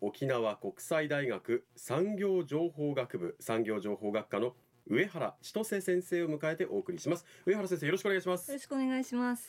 [0.00, 4.54] 沖縄国際大学産業情報学部産業情報学科の
[4.86, 7.26] 上原千歳先生を迎えてお送りします。
[7.46, 8.48] 上原先生よろしくお願いします。
[8.48, 9.48] よろしくお願いします。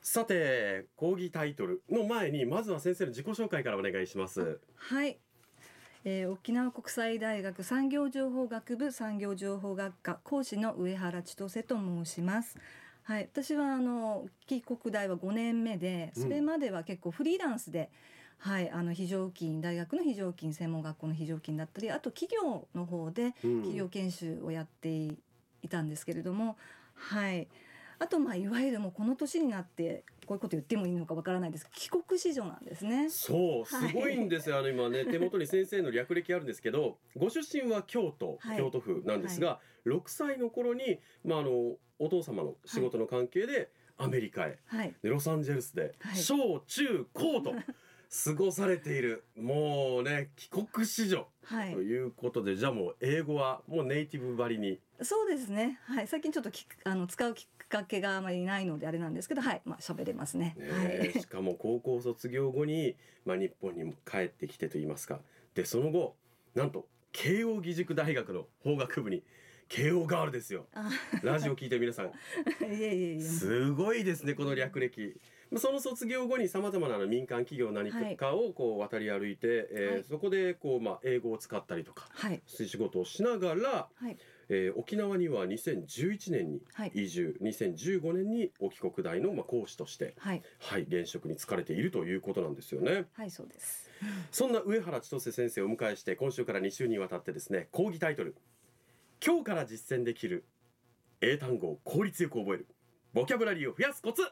[0.00, 4.60] さて講義タイトルの前にまずは先生の自己紹介からお願いします。
[4.76, 5.18] はい、
[6.04, 12.58] えー、沖縄国際大学産業情報学部産業情報学科講師の上原千歳と申します。
[13.04, 17.86] はい、私はあの帰国大は5年目でそれまでは結構フリーランスで、うん、
[18.44, 25.16] はい、あの非常勤大学の非常勤専門学校の非常勤だったりあと企業の方で企業研修をやってい
[25.70, 26.44] たんですけれども、
[27.12, 27.48] うん、はい。
[27.98, 33.08] あとまあいわゆるもうこの年になってこういうこと言ってもいいのかわからないです帰国子女なんですね。
[33.08, 47.54] そうすごいんですよ、はい、あの今ね 手元に先生の略歴あるんですけどご出身は京都、はい、京都府なんですが、はい、6歳の頃にまああのお父様の仕事の関係でアメリカへ、はい、でロサンゼルスで小中高と
[48.24, 49.24] 過ごされている。
[49.36, 51.26] もうね帰国子女。
[51.48, 54.78] ということで、じゃあもう英語はもうネイティブばりに。
[55.02, 55.80] そうですね。
[55.82, 56.06] はい。
[56.06, 59.62] 最近ちょっときあの使うきっかけがあまりないのであれなんですけどはい。
[59.64, 60.54] まあ喋れますね。
[60.56, 62.94] ね、はい、 しかも高校卒業後に、
[63.24, 65.20] まあ、日本にも帰ってきてといいますか。
[65.54, 66.14] でその後
[66.54, 69.24] なんと慶應義塾大学の法学部に
[69.68, 70.66] 慶応ガールですよ。
[71.24, 72.12] ラジオ聞いて皆さん。
[73.20, 75.20] すごいですねこの略歴
[75.56, 84.16] その卒業後にさまざまな民間企業何かをこう渡り歩いて、はい、えー、そこでこう、まあ、英語を使ったりとか、はい、仕事をしながら、はい。
[84.50, 86.60] えー、沖縄には2011年に
[86.92, 90.42] 移住、はい、2015年に沖国大のまあ講師として、はい。
[90.58, 93.06] はい、現職に就かれているということなんですよね。
[93.14, 93.90] はいそうです。
[94.30, 98.34] そんな上原千歳先生をお迎えして今週から2週にわたってですね講義タイトル
[99.24, 100.44] 「今日から実践できる
[101.20, 102.66] 英単語を効率よく覚える。
[103.14, 104.22] ボキャブラリーを増やすコツ」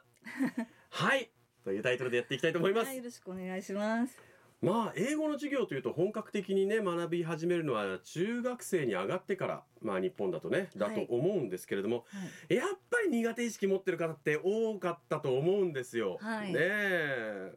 [0.90, 1.30] はい。
[1.64, 2.86] というタイトルでやっていきたいと思います。
[2.88, 4.18] はい、よろしくお願いします。
[4.60, 12.02] まあ英語の授業というと本格的にね学び始めるのは中学生に上がってからまあ日本だとねだと思うんですけれども、は
[12.48, 16.18] い、やっぱり苦手意識持ってる方って多かったと思うんですよ。
[16.20, 17.52] はい、ねえ。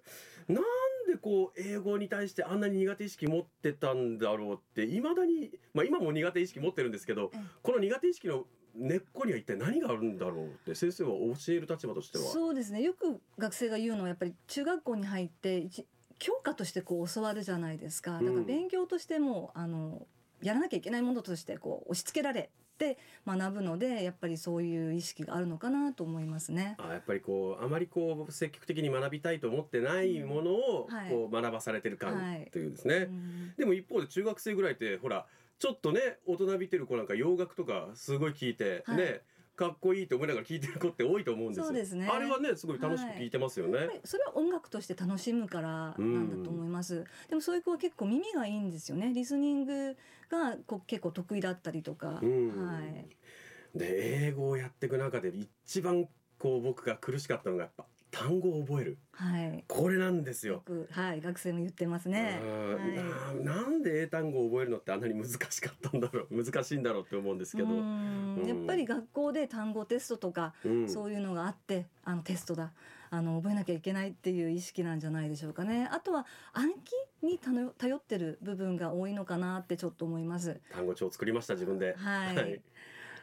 [0.48, 0.64] なん
[1.08, 7.32] でこう英語に対してあんなに苦手意識持ってたんだろうっていまだにまあ今も苦手意識持ってるんですけど、
[7.62, 12.26] この苦手意識の根っこには一体何があるんだろうって先生は教える立場としては。
[12.26, 12.82] そうですね。
[12.82, 15.68] よく学生が言うのはやっぱり中学校に入って
[16.20, 18.14] 教科としてこう教わるじゃないですか。
[18.14, 20.06] だから勉強としても、あの
[20.42, 26.76] やらなきゃいけないものとしてこう押し付けられて学ぶのでやっぱりそういう意識があるのかなと思いますね。
[26.78, 33.12] あやっぱりこうあまりこう積極的に学びたいと思ってないものをこう学ばされてる感というですね、はいはい
[33.58, 35.26] でも一方で中学生ぐらいってほら
[35.60, 39.22] ちょっとね大人びてる子なんか洋楽とかすごい聞いて、はい、ね
[39.56, 42.10] かっこいいと思いながら聞いてる子って多いと思うんですそうですね。
[42.12, 43.78] あれはねすごい楽しく聞いてますよね。
[43.78, 47.06] はい、それは音楽として楽しむからなんだと思います。
[47.30, 49.14] でもそういう子は結構耳がいいんですよね。
[49.14, 49.96] リスニング
[50.30, 52.08] がこ結構得意だったりとか。
[52.08, 52.22] は
[53.74, 53.78] い。
[53.78, 55.32] で英語をやっていく中で
[55.66, 60.64] 一番こう僕が苦しかったのがやっぱ単語を覚える、はい、これなんですよ。
[60.92, 62.40] はい、学生も言ってますね。
[62.42, 62.96] はい、
[63.86, 67.70] で英単語を覚えるのってあんなに難しかったんだろう 難しいんだろうって思うんですけど、
[68.48, 72.74] やっぱり学校で単語テストとか、うん、そういうのがあってあのテストだ。
[73.12, 75.88] あの覚えなきゃいけないっていう意識なんじゃないでしょうかね。
[75.90, 76.92] あとは暗記
[77.22, 80.60] に頼ってる部分が多いのかなってちょっと思います。
[80.72, 81.96] 単語帳を作りました自分で。
[81.96, 82.62] はい、はい。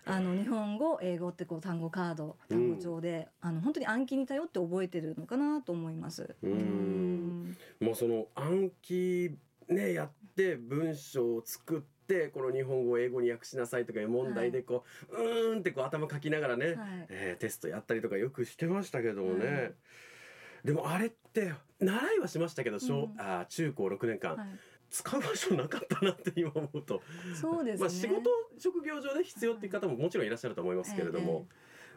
[0.05, 6.35] あの日本語英語ってこう単語カード単語帳で、うん、あの本当に暗記に頼って覚えてるのかなと思います。
[6.43, 7.57] うん。
[7.81, 9.37] もうその暗記
[9.69, 16.77] ねやって文章を作ってこの日本語を英語に訳しなさいとかいう問題でこう、はい、うーんってこう頭書きながらね、はい、
[17.11, 19.47] えー、テストやったりとかよくしてましたけどもね。
[19.47, 19.75] はい。
[20.65, 24.49] でもあれって習いはしましたけど小、うん、あ中高6年間、はい、
[24.91, 27.03] 使う場所なかったなって今思うと。
[27.35, 27.81] そうですね。
[27.81, 31.47] まあ、仕事職業上で必要っていう方ももちろんいらっしゃると思いますけれども、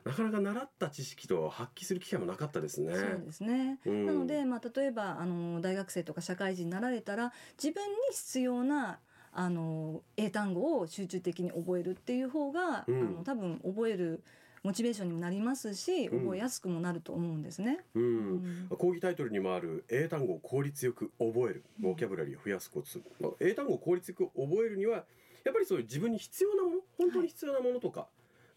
[0.05, 2.93] なかなか習った知識と発揮する機会もなかったですね。
[2.93, 3.79] そうですね。
[3.85, 4.05] うん。
[4.05, 8.99] なので、まあ、例えばあの大学生とか社会人になられたら自分に必要な
[9.33, 13.01] あの英単語を集中的に覚えるっていう方が、うん。
[13.01, 14.23] あの多分覚える
[14.61, 16.19] モチベーションにもなりますしうん。
[16.21, 17.79] 覚えやすくもなると思うんですね。
[17.95, 18.03] うん。
[18.03, 18.77] うん。
[18.77, 25.05] 講義タイトルにもある英単語を効率よく覚えるボキャブラリーを増やすコツ、まあ、英単語を効率よく覚えるには
[25.43, 28.07] やっぱりそういう自分に必要なもの本当に必要なものとか、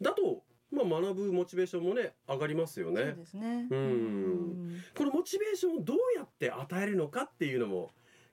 [0.00, 3.12] だと、まあ、学ぶモチベーションもね上がりますよそうね。
[3.12, 3.66] ですね。
[3.70, 7.90] うんこのモチベーションをどうやって与えるのかっていうのも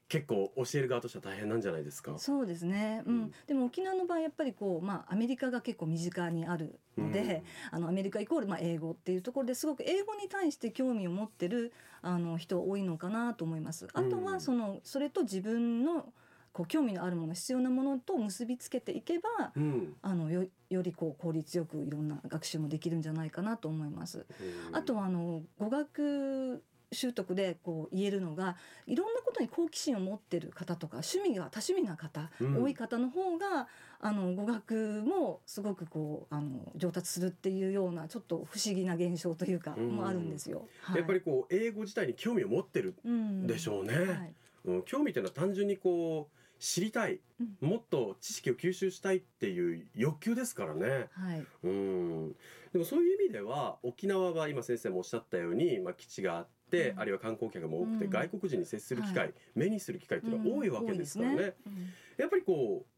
[0.07, 2.17] 結構教える側としては大変なんじゃないですか？
[2.19, 13.87] そうですね、うんうんでも沖縄の場合やっぱりこう、まあ、アメリカが結構身近にあるので、あのアメリカイコールまあ英語っていうところですごく英語に対して興味を持ってるあの人多いのかなと思います。
[13.93, 16.13] あとうんはそのそれと自分の
[16.55, 19.93] こう興味のあるもの必要なものと結びつけていけばうん。
[20.01, 24.25] あのよよりこう効率よくいろんな学習もできるんじゃないかなと思います。
[24.71, 26.63] あとはあの語学
[26.93, 28.55] 習得でこう言えるのが
[28.87, 32.63] いろんなことに好奇心を持ってる方とか趣味が多趣味な方、うん。
[32.63, 33.67] 多い方の方が
[33.99, 39.89] あの語学もすごくこうあの上達するっていうようなちょっと不思議な現象というか、うん。
[39.97, 40.69] もあるんですよ。
[40.83, 40.99] はい。
[40.99, 43.93] やっぱりこう英語自体に興味を持ってるうんでしょうね。
[43.93, 44.33] はい。
[44.65, 47.69] うん、興味というのは単純にこう知りたい、うん。
[47.69, 51.07] もっと知識を吸収したいっていう欲求ですからね。
[51.11, 51.45] はい。
[51.63, 52.35] うん、
[52.73, 56.99] でもそういう意味では沖縄は今先生もおっしゃったように、まあ、基地があって、うん。
[56.99, 58.11] あるいは観光客も多くて、うん。
[58.11, 59.33] 外国人に接する機会、はい。
[59.53, 61.35] 目にする機会っていうのは多いわけですからね。
[61.35, 62.95] うん多いですやっぱりこう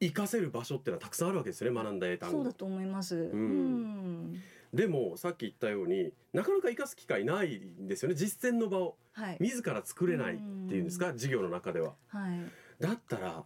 [0.00, 2.36] 活かせる場所っていうのはたくさんあるわけですよね学んだ英うん単語。
[2.38, 3.16] そうだと思います。
[3.16, 4.42] うん。
[4.72, 8.14] でもさっき言ったようになかなか活かす機会ないんですよね。
[8.14, 8.96] 実践の場を。
[9.12, 9.36] はい。
[9.40, 11.94] 自ら作れないっていうんですか、授業の中では。
[12.08, 12.40] はい
[12.80, 13.44] だったら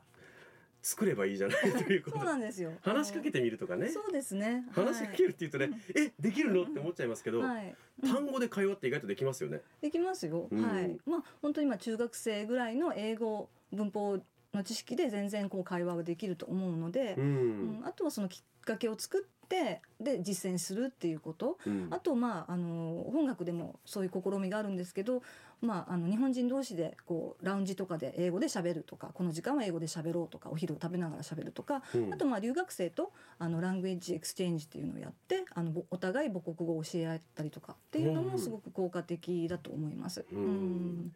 [0.83, 2.73] 作ればいいじゃない ということそうなんですよ。
[2.83, 4.67] 話しかけてみるとかねそうですね。
[4.73, 7.75] 話しかけるって言うとね、えできるのって思っちゃいますけど、はい。
[8.03, 9.63] うん単語で会話って意外とできますよね。
[9.81, 10.49] できますよ。
[10.51, 10.99] うんはい。
[11.07, 14.21] まあ本当に今中学生ぐらいの英語文法
[14.53, 21.59] の知識で全然こう会話ができると思うのでう、うんんあとはそのきっかけを作ってで実践するっていうこと。
[21.67, 21.89] うん。
[21.91, 25.23] あとまああの本学でもそういう試みがあるんですけど、
[25.61, 32.13] まああの日本人同士でこうラウンジとかで英語で喋るとか、この時間は英語で喋ろうとか、お昼を食べながら喋るとか、うん。
[32.13, 38.29] あとまあ留学生とあの language exchange っていうのをやってあのぼお互い母国語を教え合ったりとかっていうのうん。
[38.33, 40.25] もすごく効果的だと思います。
[40.33, 40.39] うん。
[40.39, 41.13] うん。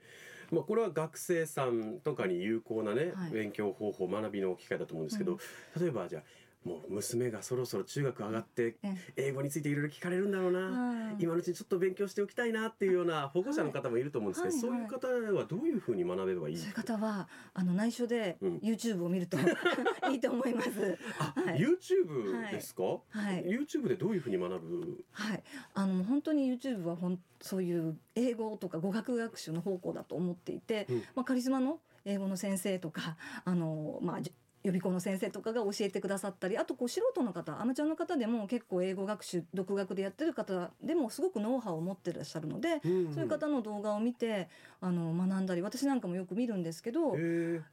[0.50, 3.32] まあ、これは学生さんとかに有効なね、はい。
[3.32, 5.38] 勉強方法学びの機会だと思うんですけど、
[5.78, 6.22] 例えばじゃあ
[6.64, 11.16] もう娘がそろそろ中学上がってえ英語についていろいろ聞かれるんだろうな、はい。
[11.20, 15.06] 今のうちにちょっと勉強しておきたいなっていうような保護者の方もいると思うんですけど、はいそういう方
[15.38, 16.56] はどういうふうに学べばいい？
[16.56, 18.56] そういう方はあの内緒でうん。
[18.58, 19.38] YouTube を見ると
[20.10, 20.98] いいと思います。
[21.18, 21.60] あ、はい。
[21.60, 23.00] YouTube ですか、は
[23.34, 23.44] い。
[23.46, 25.04] YouTube でどういうふうに学ぶ？
[25.12, 25.42] はい、
[25.74, 30.98] あの本当に YouTube はほんそういう英語とか語学学習の方向だと思っていて、うん。
[31.14, 34.32] まあ、カリスマの英語の先生とかあの、まあ、じ
[34.68, 44.48] 予備校の先生とかが教えてくださったりあとこう素人の方アマチュアの方でも結構英語学習独学でやってる方でもすごくノウハウを持ってらっしゃるので、うんそういう方の動画を見て
[44.80, 47.16] あの学んだり私なんかもよく見るんですけど、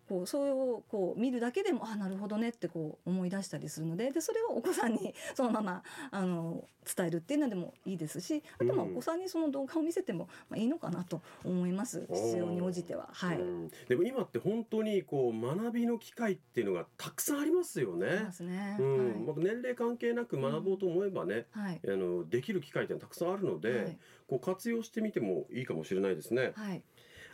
[0.08, 8.92] こうそれをこう見るだけでもあなるほどねってこう思い出したりするのででそれをお子さんに そのままあの伝えるっていうのでもいいですしあとまあうん。
[8.94, 12.08] お子さんにその動画を見せてもまあいいのかなと思います。
[12.12, 13.10] 必要に応じては。
[13.12, 13.72] はい、うん。
[13.88, 18.30] でも今って本当にこう学びの機会っていうのがたくさんありますよね。
[18.40, 18.78] ね。
[18.80, 19.26] うん。
[19.26, 21.82] まあ、年齢関係なく学ぼうと思えばね、はい。
[21.86, 23.98] あのできる機会ってたくさんあるので、はい。
[24.28, 26.54] こう活用してみてもいいかもしれないですね。
[26.56, 26.84] はい。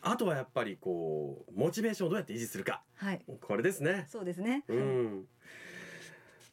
[0.02, 2.82] あとはやっぱりこうモチベーションをどうやって維持するか。
[2.96, 3.22] はい。
[3.42, 4.08] これですね。
[4.10, 4.64] そうですね。
[4.68, 5.26] うん。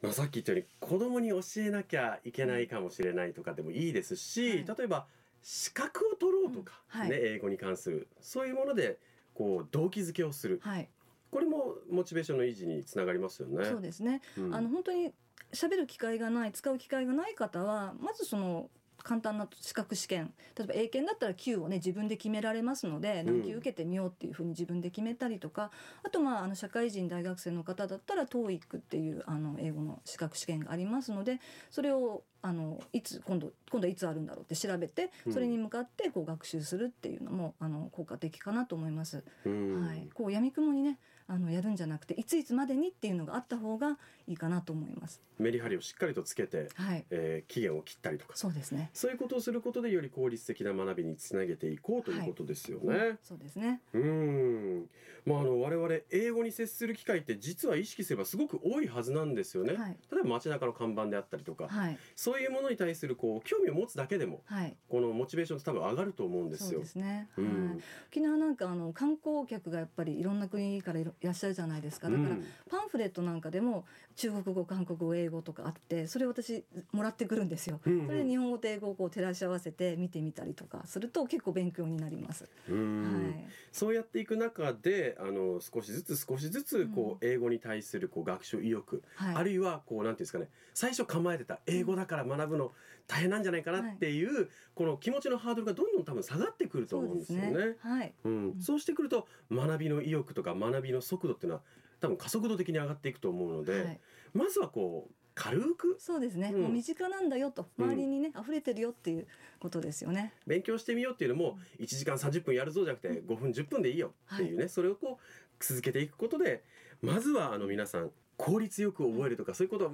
[0.02, 5.06] まあ、さっき言ったように子供に教えなきゃいけないかもしれないとかでもいいですし、はい例えば
[5.40, 7.00] 資格を取ろうとか、うん。
[7.00, 7.10] はい。
[7.10, 8.98] ね、英語に関するそういうもので
[9.34, 10.60] こう動機づけをする。
[10.62, 10.88] はい、
[11.30, 13.64] これもモチベーションの維持につながりますよね。
[13.64, 14.22] そうですね。
[14.36, 15.12] うんあの本当に
[15.52, 18.68] 喋る機会がない使う機会がない方はまずその
[19.02, 25.70] 簡単な資格試験例えば英検だったら級をね自分で決められますので何級受けてみようっていうふうに自分で決めたりとか、
[26.02, 35.32] あとまああの社会人大学生の方だったら TOEIC っていうあの英語の資格試験がありますのでそれをあのいつ今度今度はいつあるんだろうって調べてうん。
[35.32, 39.24] それに向かってこう学習するっていうのもあの効果的かなと思います。
[39.44, 39.86] うん。
[39.86, 40.98] はい、こう闇雲にね
[41.30, 45.20] あのやるんじゃなくていついつまでにっていうのがあった方がいいかなと思います。
[45.38, 48.32] メリハリをしっかりとつけて、はい、えー期限を切ったりとか。
[48.34, 48.90] そうですね。
[48.94, 53.18] そういうことをすることでより効率的な学びにつなげていこうということですよね。
[53.22, 53.80] そうですね。
[53.92, 54.86] うん。
[55.26, 59.96] まあ、あの我々英語に接する機会って実は意識すればすごく多いはずなんですよね、はい。
[60.10, 64.76] 例えば街中の看板であったりとか、はいそういうものに対するこう興味を持つだけでもはい。
[64.86, 66.80] このモチベーション多分上がると思うんですよ。
[66.80, 66.86] で。
[66.86, 67.50] すね、うはい。
[67.50, 67.80] ん
[68.10, 72.10] 沖縄なんかあの観光客がやっぱりいろんな国からいらっしゃるじゃないですか。
[72.10, 72.44] だから、うん。
[72.70, 77.80] パンフレットなんかでも中国語韓国語英語とかあってそれを私もらってくるんですよ。
[77.84, 78.06] うんうん。
[78.06, 82.48] それで日本語と英語をこう照らし合わせて見てみたりとかすると結構勉強になります。
[82.68, 83.24] うん。
[83.26, 83.44] はい。
[83.72, 90.48] そうやっていく中であの少しずつ少しずつこう英語に対するこう学習意欲、はい、あるいはこうなんていうんですかね。
[90.74, 92.72] 最初構えてた英語だから学ぶの
[93.06, 97.76] 大変なんじゃないかなっていう、この気持ちのハードルがどんどん多分下がってくると思うんですよね。
[97.80, 101.62] はい、うん、そうしてくると学びの意欲とか学びの速度っていうのは
[102.00, 104.00] 多分加速度的に上がっていくと思うので、はい、
[104.34, 105.96] まずはこう軽く？
[106.00, 106.62] そうですね、うん。
[106.62, 107.68] もう身近なんだよと。
[107.78, 109.26] 周りにね、溢れてるよっていう
[109.60, 110.32] ことですよね。
[110.46, 116.64] 勉強してみようっていうのも1時間30分やるぞじゃなくて5分10分でいいよっていうね、それをこう続けていくことで
[117.02, 119.90] まずはあの皆さん効率よく覚えるとかそういうことは、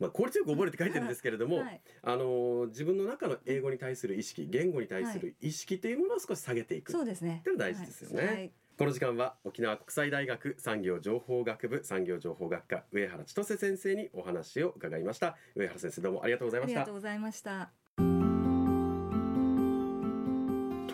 [0.00, 7.38] まあ、効率よく覚えるって書いてるんですけれども、はい、あの自分の中の英語に対する意識言語に対する意識というものを少し下げていく、そうですね。
[7.40, 8.26] っていうの大事ですよね。
[8.26, 8.52] はい。
[8.76, 15.36] この時間は沖縄国際大学産業情報学部産業情報学科上原千歳先生にお話を伺いました。
[15.54, 16.80] 上原先生どうもありがとうございあました。
[16.80, 17.70] りがとうございました。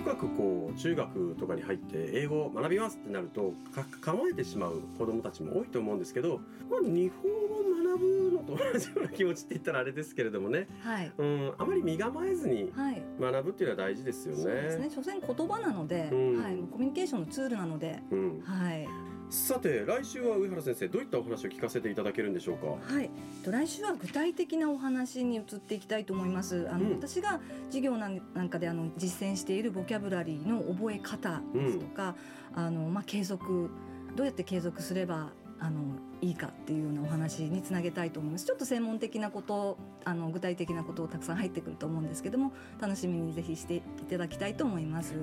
[0.05, 13.03] とかくこう中学とかに入って英語を学びますってなるとか構えてしまう子どもたちも多いと思うんですけど、まあ、日本語を学ぶのと同じような気持ちって言ったらあれですけれどもね、はい、うん、あまり身構えずにはい。
[13.19, 14.43] 学ぶっていうのは大事ですよね。
[14.43, 14.91] そうですね。
[14.91, 18.87] 所詮言葉なので、うんはい、コミュニケーションのツールなので、うん、はい。
[19.31, 22.95] さて来週は上原先生どういったお話を聞かせていただけるんでしょうか？
[22.95, 23.11] はい、
[23.45, 26.69] と来週は具体的なお話に移っていきたいと思います。
[26.71, 32.15] あの、うん私が授業なんなんかであの実践しているボキャブラリーの覚え方ですとか、
[32.55, 33.71] あのまあ継続
[34.15, 35.81] どうやって継続すればあの
[36.21, 38.47] いいかっていうようなお話につなげたいと思います。
[38.47, 45.15] ちょっと専門的なこと、あの具体的なことをたくさん入ってくると思うんですけども、楽しみにぜひしていただきたいと思います。
[45.15, 45.21] よ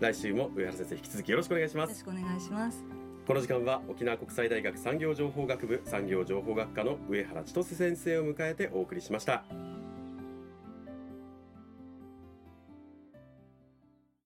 [0.00, 2.02] 来週も上原先生引き続きよろしくお願いしますろし。
[2.02, 3.01] くお願いします。
[3.24, 9.44] この時間は沖縄国際大学産業情報学部産業情報学科の上原千歳先生を迎えてお送りしました。